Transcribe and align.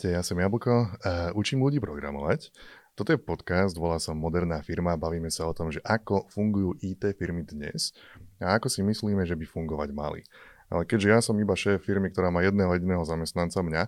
Ahojte, 0.00 0.16
ja 0.16 0.24
som 0.24 0.40
Jablko, 0.40 0.72
uh, 0.72 1.28
učím 1.36 1.60
ľudí 1.60 1.76
programovať. 1.76 2.48
Toto 2.96 3.12
je 3.12 3.20
podcast, 3.20 3.76
volá 3.76 4.00
sa 4.00 4.16
Moderná 4.16 4.64
firma, 4.64 4.96
bavíme 4.96 5.28
sa 5.28 5.44
o 5.44 5.52
tom, 5.52 5.68
že 5.68 5.76
ako 5.84 6.24
fungujú 6.32 6.72
IT 6.80 7.04
firmy 7.20 7.44
dnes 7.44 7.92
a 8.40 8.56
ako 8.56 8.72
si 8.72 8.80
myslíme, 8.80 9.28
že 9.28 9.36
by 9.36 9.44
fungovať 9.44 9.92
mali. 9.92 10.24
Ale 10.72 10.88
keďže 10.88 11.08
ja 11.12 11.20
som 11.20 11.36
iba 11.36 11.52
šéf 11.52 11.84
firmy, 11.84 12.08
ktorá 12.08 12.32
má 12.32 12.40
jedného 12.40 12.72
jediného 12.80 13.04
zamestnanca 13.04 13.60
mňa, 13.60 13.82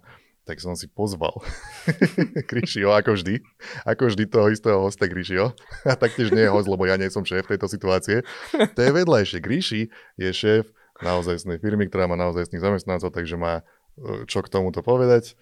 tak 0.45 0.61
som 0.61 0.77
si 0.77 0.85
pozval 0.85 1.33
Krišio, 2.53 2.93
ako 2.93 3.17
vždy. 3.17 3.41
Ako 3.89 4.13
vždy 4.13 4.29
toho 4.29 4.53
istého 4.53 4.85
hosta 4.85 5.09
Krišio. 5.09 5.57
A 5.89 5.97
taktiež 5.97 6.29
nie 6.29 6.45
je 6.45 6.53
host, 6.53 6.69
lebo 6.69 6.85
ja 6.85 7.01
nie 7.01 7.09
som 7.09 7.25
šéf 7.25 7.49
tejto 7.49 7.73
situácie. 7.73 8.21
To 8.53 8.81
je 8.85 8.91
vedľajšie. 8.93 9.41
Gríši 9.41 9.89
je 10.21 10.29
šéf 10.29 10.69
naozajstnej 11.01 11.57
firmy, 11.57 11.89
ktorá 11.89 12.05
má 12.05 12.21
naozajstných 12.21 12.61
zamestnancov, 12.61 13.17
takže 13.17 13.41
má 13.41 13.65
čo 14.27 14.39
k 14.41 14.49
tomuto 14.49 14.81
povedať. 14.81 15.37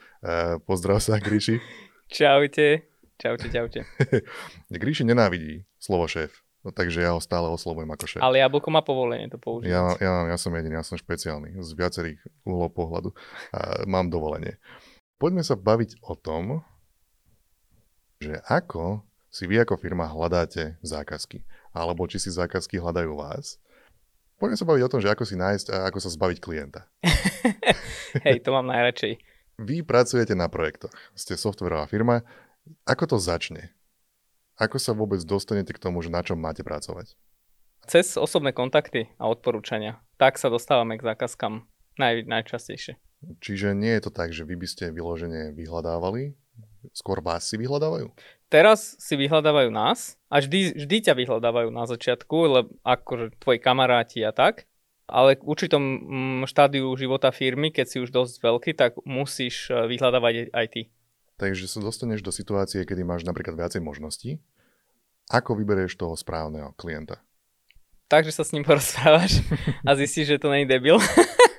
Pozdrav 0.67 0.99
sa, 1.01 1.23
Gríši. 1.23 1.63
Čaute. 2.11 2.91
Čaute, 3.21 3.47
čaute. 3.53 3.81
Gríši 4.73 5.05
nenávidí 5.05 5.69
slovo 5.77 6.09
šéf, 6.09 6.33
no, 6.65 6.73
takže 6.73 7.05
ja 7.05 7.13
ho 7.13 7.21
stále 7.21 7.53
oslovujem 7.53 7.93
ako 7.93 8.07
šéf. 8.09 8.21
Ale 8.25 8.41
jablko 8.41 8.73
má 8.73 8.81
povolenie 8.81 9.29
to 9.29 9.37
použiť. 9.37 9.69
Ja, 9.69 9.93
ja, 10.01 10.33
ja 10.33 10.37
som 10.41 10.57
jediný, 10.57 10.81
ja 10.81 10.85
som 10.85 10.97
špeciálny, 10.97 11.61
z 11.61 11.71
viacerých 11.77 12.19
uhlov 12.49 12.73
pohľadu. 12.73 13.13
A 13.53 13.85
mám 13.85 14.09
dovolenie. 14.09 14.57
Poďme 15.21 15.45
sa 15.45 15.53
baviť 15.53 16.01
o 16.01 16.17
tom, 16.17 16.65
že 18.25 18.41
ako 18.49 19.05
si 19.29 19.45
vy 19.45 19.69
ako 19.69 19.77
firma 19.77 20.09
hľadáte 20.09 20.81
zákazky. 20.81 21.45
Alebo 21.77 22.09
či 22.09 22.17
si 22.17 22.33
zákazky 22.33 22.81
hľadajú 22.81 23.21
vás 23.21 23.61
Poďme 24.41 24.57
sa 24.57 24.65
baviť 24.65 24.83
o 24.89 24.93
tom, 24.97 25.01
že 25.05 25.13
ako 25.13 25.29
si 25.29 25.37
nájsť 25.37 25.67
a 25.69 25.77
ako 25.93 26.01
sa 26.01 26.09
zbaviť 26.09 26.39
klienta. 26.41 26.89
Hej, 28.25 28.41
to 28.41 28.57
mám 28.57 28.65
najradšej. 28.73 29.21
Vy 29.61 29.85
pracujete 29.85 30.33
na 30.33 30.49
projektoch, 30.49 30.97
ste 31.13 31.37
softverová 31.37 31.85
firma. 31.85 32.25
Ako 32.89 33.05
to 33.05 33.17
začne? 33.21 33.77
Ako 34.57 34.81
sa 34.81 34.97
vôbec 34.97 35.21
dostanete 35.29 35.77
k 35.77 35.83
tomu, 35.83 36.01
že 36.01 36.09
na 36.09 36.25
čom 36.25 36.41
máte 36.41 36.65
pracovať? 36.65 37.13
Cez 37.85 38.17
osobné 38.17 38.57
kontakty 38.57 39.13
a 39.21 39.29
odporúčania. 39.29 40.01
Tak 40.17 40.41
sa 40.41 40.49
dostávame 40.49 40.97
k 40.97 41.05
zákazkám 41.05 41.69
naj, 42.01 42.25
najčastejšie. 42.25 42.97
Čiže 43.45 43.77
nie 43.77 43.93
je 44.01 44.09
to 44.09 44.11
tak, 44.13 44.33
že 44.33 44.49
vy 44.49 44.57
by 44.57 44.65
ste 44.65 44.89
vyložene 44.89 45.53
vyhľadávali 45.53 46.40
skôr 46.93 47.21
vás 47.21 47.47
si 47.47 47.57
vyhľadávajú? 47.61 48.13
Teraz 48.51 48.99
si 48.99 49.15
vyhľadávajú 49.15 49.71
nás 49.71 50.19
a 50.27 50.43
vždy, 50.43 50.75
vždy 50.75 50.97
ťa 51.07 51.15
vyhľadávajú 51.15 51.71
na 51.71 51.87
začiatku, 51.87 52.37
lebo 52.51 52.69
akože 52.83 53.39
tvoji 53.39 53.59
kamaráti 53.63 54.27
a 54.27 54.35
tak. 54.35 54.67
Ale 55.11 55.39
v 55.39 55.47
určitom 55.47 55.83
mm, 55.83 56.43
štádiu 56.51 56.91
života 56.95 57.31
firmy, 57.35 57.75
keď 57.75 57.87
si 57.87 57.99
už 58.03 58.15
dosť 58.15 58.43
veľký, 58.43 58.71
tak 58.79 58.95
musíš 59.03 59.71
e, 59.71 59.87
vyhľadávať 59.91 60.55
aj 60.55 60.67
ty. 60.71 60.83
Takže 61.39 61.67
sa 61.67 61.83
dostaneš 61.83 62.23
do 62.23 62.31
situácie, 62.31 62.87
kedy 62.87 63.03
máš 63.03 63.27
napríklad 63.27 63.59
viacej 63.59 63.83
možností. 63.83 64.39
Ako 65.31 65.55
vyberieš 65.55 65.99
toho 65.99 66.15
správneho 66.15 66.75
klienta? 66.75 67.23
Takže 68.11 68.35
sa 68.35 68.43
s 68.43 68.51
ním 68.51 68.67
porozprávaš 68.67 69.39
a 69.89 69.95
zistíš, 69.95 70.35
že 70.35 70.43
to 70.43 70.51
není 70.51 70.67
debil. 70.67 70.99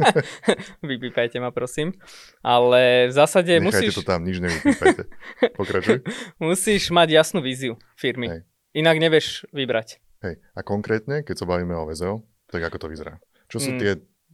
Vypípajte 0.83 1.39
ma, 1.39 1.55
prosím. 1.55 1.95
Ale 2.43 3.07
v 3.07 3.13
zásade 3.15 3.55
Nechajte 3.55 3.87
musíš... 3.87 3.95
to 3.95 4.03
tam, 4.03 4.27
nič 4.27 4.43
nevypípajte. 4.43 5.07
Pokračuj. 5.55 6.03
musíš 6.43 6.91
mať 6.91 7.07
jasnú 7.15 7.39
víziu 7.39 7.79
firmy. 7.95 8.27
Hej. 8.27 8.41
Inak 8.75 8.99
nevieš 8.99 9.47
vybrať. 9.55 10.03
Hej. 10.27 10.43
A 10.51 10.59
konkrétne, 10.59 11.23
keď 11.23 11.39
sa 11.39 11.45
bavíme 11.47 11.71
o 11.71 11.87
VZO, 11.87 12.27
tak 12.51 12.67
ako 12.67 12.83
to 12.83 12.87
vyzerá? 12.91 13.15
Čo 13.47 13.63
sú 13.63 13.71
mm. 13.71 13.79
tie 13.79 13.91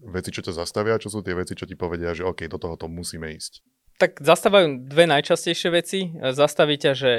veci, 0.09 0.29
čo 0.33 0.41
ťa 0.41 0.57
zastavia, 0.57 0.97
čo 0.97 1.13
sú 1.13 1.21
tie 1.21 1.37
veci, 1.37 1.53
čo 1.53 1.69
ti 1.69 1.77
povedia, 1.77 2.17
že 2.17 2.25
OK, 2.25 2.49
do 2.49 2.57
tohoto 2.57 2.89
musíme 2.89 3.29
ísť? 3.29 3.61
Tak 4.01 4.25
zastávajú 4.25 4.89
dve 4.89 5.05
najčastejšie 5.05 5.69
veci. 5.69 6.17
Zastaví 6.17 6.81
ťa, 6.81 6.91
že 6.97 7.11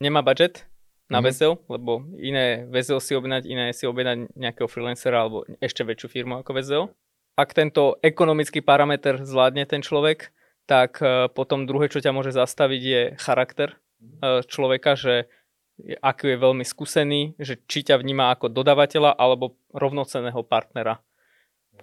nemá 0.00 0.24
budget 0.24 0.64
na 1.06 1.22
mm-hmm. 1.22 1.30
VZO, 1.30 1.50
lebo 1.70 2.02
iné 2.18 2.66
VZO 2.66 2.98
si 2.98 3.14
objednať, 3.14 3.42
iné 3.46 3.70
si 3.70 3.86
objednať 3.86 4.34
nejakého 4.34 4.66
freelancera 4.66 5.22
alebo 5.22 5.46
ešte 5.62 5.86
väčšiu 5.86 6.08
firmu 6.10 6.42
ako 6.42 6.50
VZO 6.50 6.82
ak 7.36 7.52
tento 7.52 8.00
ekonomický 8.00 8.64
parameter 8.64 9.20
zvládne 9.20 9.68
ten 9.68 9.84
človek, 9.84 10.32
tak 10.64 10.98
e, 11.04 11.28
potom 11.30 11.68
druhé, 11.68 11.92
čo 11.92 12.00
ťa 12.00 12.16
môže 12.16 12.32
zastaviť, 12.32 12.82
je 12.82 13.02
charakter 13.20 13.76
e, 13.76 14.40
človeka, 14.48 14.96
že 14.96 15.28
aký 16.00 16.32
je 16.32 16.38
veľmi 16.40 16.64
skúsený, 16.64 17.36
že 17.36 17.60
či 17.68 17.84
ťa 17.84 18.00
vníma 18.00 18.32
ako 18.32 18.48
dodavateľa 18.48 19.12
alebo 19.12 19.60
rovnocenného 19.76 20.40
partnera. 20.48 21.04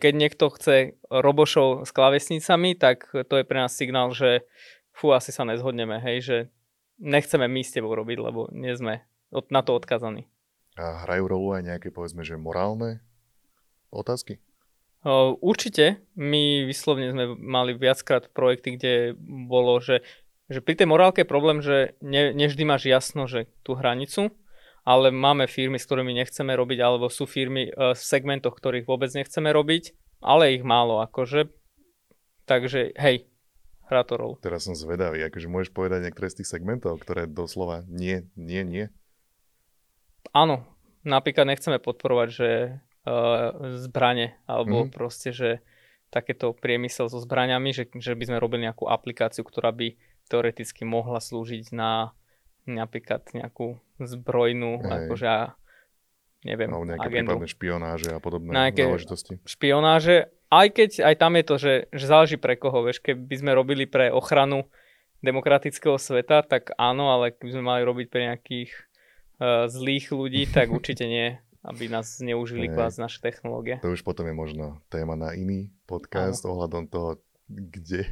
Keď 0.02 0.14
niekto 0.18 0.50
chce 0.50 0.98
robošov 1.06 1.86
s 1.86 1.94
klavesnicami, 1.94 2.74
tak 2.74 3.06
to 3.14 3.34
je 3.38 3.46
pre 3.46 3.62
nás 3.62 3.78
signál, 3.78 4.10
že 4.10 4.50
fú, 4.90 5.14
asi 5.14 5.30
sa 5.30 5.46
nezhodneme, 5.46 6.02
hej, 6.02 6.18
že 6.26 6.38
nechceme 6.98 7.46
my 7.46 7.62
s 7.62 7.78
tebou 7.78 7.94
robiť, 7.94 8.18
lebo 8.18 8.50
nie 8.50 8.74
sme 8.74 9.06
na 9.50 9.66
to 9.66 9.74
odkazaní. 9.74 10.30
A 10.78 11.06
hrajú 11.06 11.30
rolu 11.30 11.58
aj 11.58 11.70
nejaké, 11.70 11.94
povedzme, 11.94 12.26
že 12.26 12.38
morálne 12.38 13.02
otázky? 13.94 14.42
Určite. 15.44 16.00
My 16.16 16.64
vyslovne 16.64 17.12
sme 17.12 17.36
mali 17.36 17.76
viackrát 17.76 18.32
projekty, 18.32 18.80
kde 18.80 18.94
bolo, 19.20 19.84
že, 19.84 20.02
že 20.48 20.64
pri 20.64 20.80
tej 20.80 20.88
morálke 20.88 21.22
je 21.22 21.30
problém, 21.30 21.60
že 21.60 22.00
ne, 22.00 22.32
nevždy 22.32 22.64
máš 22.64 22.88
jasno, 22.88 23.28
že 23.28 23.52
tú 23.68 23.76
hranicu, 23.76 24.32
ale 24.88 25.12
máme 25.12 25.46
firmy, 25.52 25.76
s 25.76 25.86
ktorými 25.86 26.16
nechceme 26.16 26.56
robiť, 26.56 26.80
alebo 26.80 27.12
sú 27.12 27.28
firmy 27.28 27.70
v 27.70 28.00
segmentoch, 28.00 28.56
ktorých 28.56 28.88
vôbec 28.88 29.12
nechceme 29.12 29.52
robiť, 29.52 29.92
ale 30.24 30.56
ich 30.56 30.64
málo 30.64 31.04
akože. 31.04 31.52
Takže 32.48 32.96
hej, 32.96 33.28
hrá 33.88 34.08
to 34.08 34.16
rolu. 34.16 34.36
Teraz 34.40 34.68
som 34.68 34.76
zvedavý, 34.76 35.24
akože 35.28 35.52
môžeš 35.52 35.72
povedať 35.76 36.08
niektoré 36.08 36.32
z 36.32 36.44
tých 36.44 36.52
segmentov, 36.52 37.04
ktoré 37.04 37.28
doslova 37.28 37.84
nie, 37.92 38.28
nie, 38.40 38.64
nie? 38.64 38.86
Áno, 40.32 40.64
napríklad 41.04 41.44
nechceme 41.50 41.84
podporovať, 41.84 42.28
že 42.32 42.50
uh, 43.04 43.76
zbrane, 43.84 44.40
alebo 44.48 44.88
mm-hmm. 44.88 44.96
proste, 44.96 45.36
že 45.36 45.60
takéto 46.14 46.54
priemysel 46.54 47.10
so 47.10 47.18
zbraniami, 47.18 47.74
že, 47.74 47.90
že 47.98 48.14
by 48.14 48.24
sme 48.30 48.38
robili 48.38 48.70
nejakú 48.70 48.86
aplikáciu, 48.86 49.42
ktorá 49.42 49.74
by 49.74 49.98
teoreticky 50.30 50.86
mohla 50.86 51.18
slúžiť 51.18 51.74
na 51.74 52.14
napríklad 52.64 53.28
nejakú 53.36 53.82
zbrojnú, 54.00 54.80
Hej. 54.80 54.88
akože 54.88 55.28
a 55.28 55.40
neviem, 56.48 56.72
Alebo 56.72 56.88
nejaké 56.88 57.08
agendu. 57.12 57.28
prípadné 57.36 57.50
špionáže 57.52 58.10
a 58.16 58.20
podobné 58.24 58.50
nejaké 58.56 58.88
záležitosti. 58.88 59.34
Špionáže, 59.44 60.32
aj 60.48 60.68
keď 60.72 60.90
aj 61.04 61.16
tam 61.20 61.34
je 61.36 61.44
to, 61.44 61.56
že, 61.60 61.74
že 61.92 62.06
záleží 62.08 62.38
pre 62.40 62.56
koho, 62.56 62.88
vieš, 62.88 63.04
keby 63.04 63.36
sme 63.36 63.52
robili 63.52 63.84
pre 63.84 64.14
ochranu 64.14 64.70
demokratického 65.24 66.00
sveta, 66.00 66.44
tak 66.44 66.72
áno, 66.76 67.12
ale 67.12 67.36
keby 67.36 67.52
sme 67.52 67.64
mali 67.64 67.82
robiť 67.84 68.08
pre 68.12 68.22
nejakých 68.32 68.72
zlých 69.42 70.14
ľudí, 70.14 70.46
tak 70.50 70.70
určite 70.70 71.06
nie 71.06 71.40
aby 71.64 71.88
nás 71.88 72.20
zneužili 72.20 72.68
kvás 72.68 73.00
naše 73.00 73.24
technológie. 73.24 73.80
To 73.80 73.96
už 73.96 74.04
potom 74.04 74.28
je 74.28 74.36
možno 74.36 74.84
téma 74.92 75.16
na 75.16 75.32
iný 75.32 75.72
podcast 75.88 76.44
Áno. 76.44 76.60
ohľadom 76.60 76.92
toho, 76.92 77.24
kde 77.48 78.04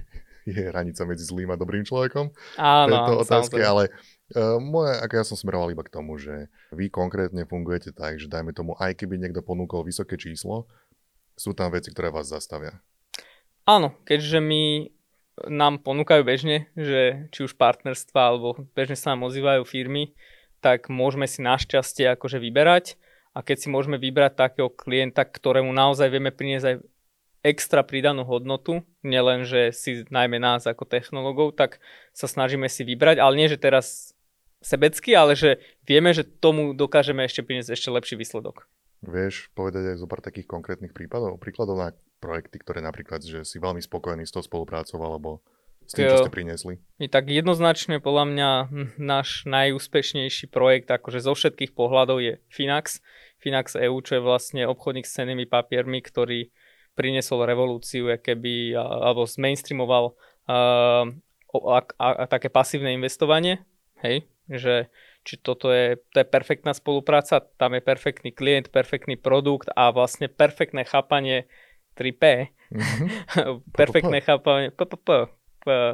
je 0.47 0.61
hranica 0.71 1.03
medzi 1.03 1.27
zlým 1.27 1.51
a 1.51 1.59
dobrým 1.59 1.83
človekom. 1.83 2.31
Áno, 2.57 2.95
to 3.05 3.13
otázke, 3.21 3.59
samozrejme. 3.59 3.67
ale 3.67 3.83
uh, 3.91 4.57
moje, 4.57 4.97
ako 5.03 5.13
ja 5.13 5.25
som 5.27 5.37
smeroval 5.37 5.69
iba 5.69 5.83
k 5.83 5.93
tomu, 5.93 6.17
že 6.17 6.49
vy 6.73 6.87
konkrétne 6.87 7.43
fungujete 7.45 7.91
tak, 7.93 8.17
že 8.17 8.31
dajme 8.31 8.55
tomu, 8.55 8.73
aj 8.79 8.97
keby 8.97 9.19
niekto 9.19 9.43
ponúkol 9.43 9.83
vysoké 9.83 10.15
číslo, 10.15 10.65
sú 11.35 11.51
tam 11.51 11.69
veci, 11.75 11.91
ktoré 11.91 12.09
vás 12.09 12.31
zastavia. 12.31 12.79
Áno, 13.67 13.93
keďže 14.07 14.41
my 14.41 14.89
nám 15.47 15.81
ponúkajú 15.81 16.21
bežne, 16.23 16.69
že 16.73 17.29
či 17.33 17.45
už 17.45 17.57
partnerstva 17.57 18.19
alebo 18.19 18.65
bežne 18.73 18.97
sa 18.97 19.13
nám 19.13 19.29
ozývajú 19.29 19.63
firmy, 19.65 20.13
tak 20.61 20.87
môžeme 20.87 21.25
si 21.25 21.41
našťastie 21.41 22.13
akože 22.13 22.37
vyberať 22.37 22.95
a 23.33 23.41
keď 23.41 23.57
si 23.57 23.67
môžeme 23.67 23.97
vybrať 23.97 24.37
takého 24.37 24.69
klienta, 24.69 25.25
ktorému 25.25 25.73
naozaj 25.73 26.07
vieme 26.13 26.29
priniesť 26.29 26.65
aj 26.69 26.75
extra 27.41 27.81
pridanú 27.81 28.21
hodnotu, 28.21 28.85
nielen, 29.01 29.49
že 29.49 29.73
si 29.73 30.05
najmä 30.07 30.37
nás 30.37 30.69
ako 30.69 30.85
technológov, 30.85 31.57
tak 31.57 31.81
sa 32.13 32.29
snažíme 32.29 32.69
si 32.69 32.85
vybrať, 32.85 33.17
ale 33.17 33.33
nie, 33.33 33.49
že 33.49 33.57
teraz 33.57 34.13
sebecky, 34.61 35.17
ale 35.17 35.33
že 35.33 35.57
vieme, 35.89 36.13
že 36.13 36.21
tomu 36.21 36.77
dokážeme 36.77 37.25
ešte 37.25 37.41
priniesť 37.41 37.73
ešte 37.73 37.89
lepší 37.89 38.15
výsledok. 38.15 38.69
Vieš 39.01 39.49
povedať 39.57 39.97
aj 39.97 39.97
zo 39.97 40.05
pár 40.05 40.21
takých 40.21 40.45
konkrétnych 40.45 40.93
prípadov, 40.93 41.41
príkladov 41.41 41.81
na 41.81 41.89
projekty, 42.21 42.61
ktoré 42.61 42.85
napríklad, 42.85 43.25
že 43.25 43.41
si 43.41 43.57
veľmi 43.57 43.81
spokojný 43.81 44.29
s 44.29 44.33
tou 44.33 44.45
spoluprácou 44.45 45.01
alebo 45.01 45.41
s 45.91 45.99
tým, 45.99 46.07
čo 46.07 46.23
ste 46.23 46.31
priniesli? 46.31 46.73
Tak 47.03 47.27
jednoznačne 47.27 47.99
podľa 47.99 48.25
mňa 48.31 48.49
náš 48.95 49.43
najúspešnejší 49.43 50.47
projekt 50.47 50.87
akože 50.87 51.19
zo 51.19 51.35
všetkých 51.35 51.75
pohľadov 51.75 52.23
je 52.23 52.33
Finax. 52.47 53.03
Finax 53.43 53.75
EU, 53.75 53.99
čo 53.99 54.15
je 54.15 54.23
vlastne 54.23 54.63
obchodník 54.71 55.03
s 55.03 55.19
cenými 55.19 55.43
papiermi, 55.51 55.99
ktorý 55.99 56.47
priniesol 56.95 57.43
revolúciu, 57.43 58.07
keby, 58.07 58.79
alebo 58.79 59.27
zmainstreamoval 59.27 60.15
uh, 60.47 61.11
a, 61.51 61.79
a, 61.99 62.07
a 62.23 62.25
také 62.31 62.47
pasívne 62.47 62.95
investovanie. 62.95 63.67
Hej, 63.99 64.25
že 64.47 64.87
či 65.21 65.37
toto 65.37 65.69
je, 65.69 65.99
to 66.15 66.23
je 66.23 66.27
perfektná 66.27 66.73
spolupráca, 66.73 67.43
tam 67.59 67.77
je 67.77 67.81
perfektný 67.83 68.33
klient, 68.33 68.73
perfektný 68.73 69.19
produkt 69.19 69.69
a 69.75 69.93
vlastne 69.93 70.31
perfektné 70.31 70.87
chápanie 70.87 71.45
3P. 71.99 72.49
Mm-hmm. 72.71 73.07
perfektné 73.79 74.17
chápanie, 74.23 74.73
p, 74.73 74.81
p, 74.81 74.93
p, 74.97 75.09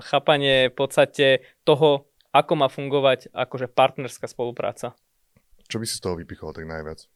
chápanie 0.03 0.71
v 0.71 0.75
podstate 0.75 1.27
toho, 1.67 2.07
ako 2.37 2.53
má 2.53 2.67
fungovať 2.69 3.33
akože 3.33 3.71
partnerská 3.71 4.29
spolupráca. 4.29 4.93
Čo 5.67 5.81
by 5.81 5.85
si 5.89 5.99
z 5.99 6.03
toho 6.03 6.15
vypichol 6.15 6.55
tak 6.55 6.69
najviac? 6.69 7.09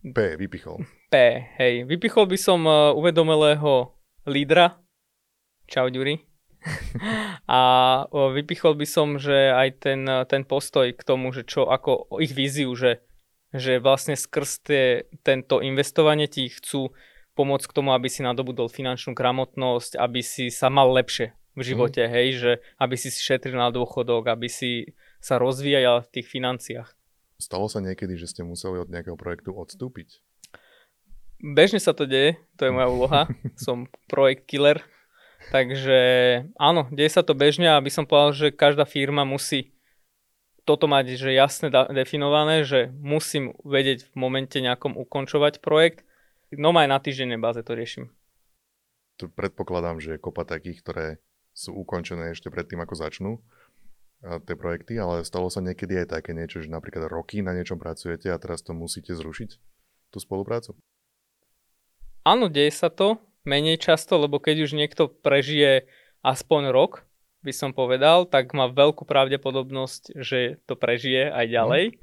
P, 0.00 0.18
vypichol. 0.40 0.80
P, 1.12 1.16
hej. 1.60 1.84
Vypichol 1.84 2.24
by 2.24 2.38
som 2.40 2.64
uh, 2.64 2.96
uvedomelého 2.96 3.92
lídra. 4.24 4.80
Čau, 5.68 5.92
Ďuri. 5.92 6.24
a 7.48 7.60
vypichol 8.10 8.80
by 8.80 8.86
som, 8.88 9.20
že 9.20 9.52
aj 9.52 9.68
ten, 9.84 10.00
uh, 10.08 10.24
ten 10.24 10.48
postoj 10.48 10.88
k 10.96 11.02
tomu, 11.04 11.36
že 11.36 11.44
čo, 11.44 11.68
ako 11.68 12.16
ich 12.18 12.32
víziu, 12.32 12.72
že, 12.72 13.04
že 13.52 13.76
vlastne 13.76 14.16
skrz 14.16 14.50
tie, 14.64 14.84
tento 15.20 15.60
investovanie 15.60 16.32
ti 16.32 16.48
chcú 16.48 16.96
pomôcť 17.36 17.68
k 17.68 17.76
tomu, 17.76 17.92
aby 17.92 18.08
si 18.08 18.24
nadobudol 18.24 18.72
finančnú 18.72 19.12
gramotnosť, 19.12 20.00
aby 20.00 20.24
si 20.24 20.48
sa 20.48 20.72
mal 20.72 20.90
lepšie 20.96 21.36
v 21.54 21.62
živote, 21.66 22.02
mm. 22.06 22.10
hej, 22.10 22.28
že 22.38 22.52
aby 22.78 22.94
si 22.94 23.10
si 23.10 23.20
šetril 23.20 23.58
na 23.58 23.70
dôchodok, 23.74 24.30
aby 24.30 24.46
si 24.46 24.94
sa 25.18 25.36
rozvíjal 25.36 26.06
v 26.06 26.10
tých 26.20 26.26
financiách. 26.30 26.88
Stalo 27.40 27.66
sa 27.72 27.80
niekedy, 27.80 28.20
že 28.20 28.28
ste 28.28 28.44
museli 28.44 28.76
od 28.80 28.92
nejakého 28.92 29.16
projektu 29.16 29.56
odstúpiť? 29.56 30.20
Bežne 31.40 31.80
sa 31.80 31.96
to 31.96 32.04
deje, 32.04 32.36
to 32.60 32.68
je 32.68 32.74
moja 32.74 32.88
úloha. 32.92 33.22
som 33.56 33.88
projekt 34.12 34.44
killer. 34.44 34.84
Takže 35.48 36.00
áno, 36.60 36.84
deje 36.92 37.10
sa 37.16 37.24
to 37.24 37.32
bežne, 37.32 37.72
aby 37.72 37.88
som 37.88 38.04
povedal, 38.04 38.36
že 38.36 38.46
každá 38.52 38.84
firma 38.84 39.24
musí 39.24 39.72
toto 40.68 40.84
mať 40.84 41.16
že 41.16 41.32
jasne 41.32 41.72
definované, 41.72 42.62
že 42.68 42.92
musím 43.00 43.56
vedieť 43.64 44.12
v 44.12 44.14
momente 44.20 44.60
nejakom 44.60 44.94
ukončovať 45.00 45.64
projekt. 45.64 46.04
No 46.52 46.76
aj 46.76 46.86
na 46.92 47.00
týždennej 47.00 47.40
báze 47.40 47.64
to 47.64 47.72
riešim. 47.72 48.12
Tu 49.16 49.32
predpokladám, 49.32 49.96
že 49.96 50.16
je 50.16 50.22
kopa 50.22 50.44
takých, 50.44 50.84
ktoré 50.84 51.06
sú 51.60 51.76
ukončené 51.76 52.32
ešte 52.32 52.48
predtým, 52.48 52.80
ako 52.80 52.94
začnú 52.96 53.32
tie 54.20 54.56
projekty, 54.56 55.00
ale 55.00 55.24
stalo 55.24 55.48
sa 55.48 55.64
niekedy 55.64 56.04
aj 56.04 56.20
také 56.20 56.36
niečo, 56.36 56.60
že 56.60 56.68
napríklad 56.68 57.08
roky 57.08 57.40
na 57.40 57.56
niečom 57.56 57.80
pracujete 57.80 58.28
a 58.28 58.36
teraz 58.36 58.60
to 58.60 58.76
musíte 58.76 59.16
zrušiť, 59.16 59.50
tú 60.12 60.18
spoluprácu? 60.20 60.76
Áno, 62.28 62.52
deje 62.52 62.68
sa 62.68 62.92
to, 62.92 63.16
menej 63.48 63.80
často, 63.80 64.20
lebo 64.20 64.36
keď 64.36 64.68
už 64.68 64.76
niekto 64.76 65.08
prežije 65.08 65.88
aspoň 66.20 66.68
rok, 66.68 67.08
by 67.40 67.52
som 67.56 67.72
povedal, 67.72 68.28
tak 68.28 68.52
má 68.52 68.68
veľkú 68.68 69.08
pravdepodobnosť, 69.08 70.20
že 70.20 70.60
to 70.68 70.76
prežije 70.76 71.32
aj 71.32 71.46
ďalej. 71.48 71.84
Mm. 71.88 71.96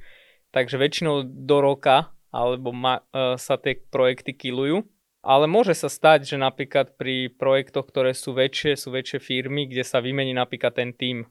Takže 0.50 0.82
väčšinou 0.82 1.16
do 1.22 1.58
roka 1.62 2.10
alebo 2.34 2.74
ma, 2.74 3.06
uh, 3.14 3.38
sa 3.38 3.62
tie 3.62 3.78
projekty 3.78 4.34
kilujú. 4.34 4.82
Ale 5.28 5.44
môže 5.44 5.76
sa 5.76 5.92
stať, 5.92 6.24
že 6.24 6.38
napríklad 6.40 6.96
pri 6.96 7.28
projektoch, 7.28 7.92
ktoré 7.92 8.16
sú 8.16 8.32
väčšie, 8.32 8.80
sú 8.80 8.96
väčšie 8.96 9.20
firmy, 9.20 9.68
kde 9.68 9.84
sa 9.84 10.00
vymení 10.00 10.32
napríklad 10.32 10.72
ten 10.72 10.96
tým 10.96 11.28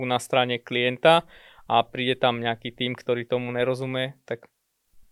na 0.00 0.16
strane 0.16 0.56
klienta 0.56 1.28
a 1.68 1.84
príde 1.84 2.16
tam 2.16 2.40
nejaký 2.40 2.72
tým, 2.72 2.96
ktorý 2.96 3.28
tomu 3.28 3.52
nerozumie, 3.52 4.16
tak 4.24 4.48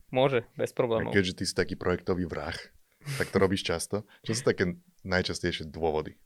môže, 0.09 0.49
bez 0.57 0.73
problémov. 0.73 1.13
A 1.13 1.17
keďže 1.21 1.37
ty 1.37 1.45
si 1.45 1.53
taký 1.53 1.77
projektový 1.77 2.25
vrah, 2.25 2.57
tak 3.21 3.29
to 3.29 3.37
robíš 3.37 3.69
často. 3.69 4.09
Čo 4.25 4.33
sú 4.33 4.43
také 4.49 4.81
najčastejšie 5.05 5.69
dôvody? 5.69 6.17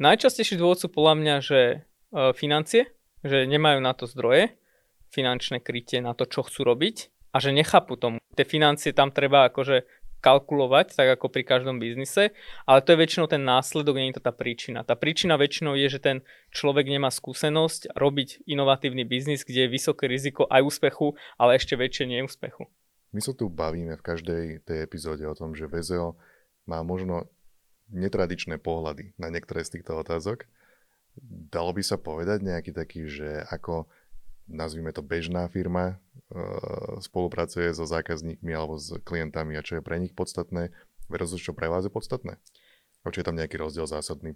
Najčastejší 0.00 0.56
dôvod 0.56 0.80
sú 0.80 0.88
podľa 0.88 1.14
mňa, 1.20 1.36
že 1.44 1.60
e, 1.60 1.76
financie, 2.32 2.88
že 3.20 3.44
nemajú 3.44 3.84
na 3.84 3.92
to 3.92 4.08
zdroje, 4.08 4.56
finančné 5.12 5.60
krytie 5.60 6.00
na 6.00 6.16
to, 6.16 6.24
čo 6.24 6.44
chcú 6.44 6.64
robiť 6.68 7.12
a 7.32 7.40
že 7.40 7.52
nechápu 7.52 7.96
tomu. 7.96 8.16
Tie 8.36 8.44
financie 8.44 8.92
tam 8.92 9.12
treba 9.12 9.48
akože 9.48 9.95
kalkulovať, 10.20 10.96
tak 10.96 11.18
ako 11.18 11.30
pri 11.30 11.42
každom 11.46 11.78
biznise, 11.78 12.34
ale 12.64 12.82
to 12.82 12.92
je 12.94 13.02
väčšinou 13.02 13.26
ten 13.30 13.42
následok, 13.44 13.96
nie 13.96 14.10
je 14.10 14.18
to 14.18 14.26
tá 14.26 14.32
príčina. 14.34 14.82
Tá 14.82 14.98
príčina 14.98 15.38
väčšinou 15.38 15.76
je, 15.78 15.86
že 15.86 16.00
ten 16.02 16.16
človek 16.50 16.88
nemá 16.88 17.12
skúsenosť 17.12 17.94
robiť 17.94 18.48
inovatívny 18.48 19.06
biznis, 19.06 19.46
kde 19.46 19.66
je 19.66 19.74
vysoké 19.74 20.08
riziko 20.10 20.48
aj 20.50 20.66
úspechu, 20.66 21.14
ale 21.36 21.60
ešte 21.60 21.78
väčšie 21.78 22.10
neúspechu. 22.10 22.66
My 23.14 23.20
sa 23.22 23.32
tu 23.32 23.48
bavíme 23.48 23.96
v 23.96 24.02
každej 24.04 24.44
tej 24.66 24.78
epizóde 24.84 25.24
o 25.24 25.32
tom, 25.32 25.56
že 25.56 25.70
VZO 25.70 26.18
má 26.66 26.82
možno 26.82 27.30
netradičné 27.94 28.58
pohľady 28.58 29.14
na 29.16 29.30
niektoré 29.30 29.62
z 29.62 29.78
týchto 29.78 30.02
otázok. 30.02 30.44
Dalo 31.48 31.72
by 31.72 31.82
sa 31.86 31.96
povedať 31.96 32.44
nejaký 32.44 32.74
taký, 32.74 33.08
že 33.08 33.46
ako 33.48 33.88
nazvime 34.46 34.94
to 34.94 35.02
bežná 35.02 35.50
firma, 35.50 35.98
uh, 36.30 36.98
spolupracuje 37.02 37.70
so 37.74 37.84
zákazníkmi 37.86 38.50
alebo 38.54 38.78
s 38.78 38.94
klientami 39.02 39.58
a 39.58 39.62
čo 39.66 39.78
je 39.78 39.82
pre 39.82 39.98
nich 39.98 40.14
podstatné 40.14 40.70
versus 41.10 41.42
čo 41.42 41.54
pre 41.54 41.70
vás 41.70 41.86
je 41.86 41.92
podstatné? 41.92 42.38
A 43.02 43.10
či 43.14 43.22
je 43.22 43.26
tam 43.26 43.38
nejaký 43.38 43.58
rozdiel 43.58 43.86
zásadný? 43.86 44.34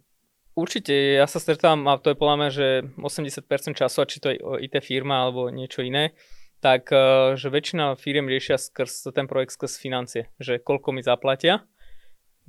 Určite, 0.54 1.18
ja 1.18 1.26
sa 1.30 1.38
stretávam, 1.38 1.86
a 1.86 1.98
to 1.98 2.10
je 2.10 2.18
podľa 2.18 2.36
mňa, 2.36 2.48
že 2.50 2.66
80% 2.98 3.78
času, 3.78 3.98
a 4.02 4.06
či 4.10 4.18
to 4.18 4.28
je 4.34 4.38
IT 4.66 4.74
firma 4.82 5.26
alebo 5.26 5.46
niečo 5.50 5.82
iné, 5.82 6.14
tak 6.58 6.90
uh, 6.90 7.38
že 7.38 7.50
väčšina 7.50 7.94
firiem 7.98 8.26
riešia 8.26 8.58
skrz 8.58 9.14
ten 9.14 9.30
projekt 9.30 9.54
skrz 9.54 9.78
financie, 9.78 10.28
že 10.42 10.58
koľko 10.58 10.90
mi 10.90 11.06
zaplatia. 11.06 11.66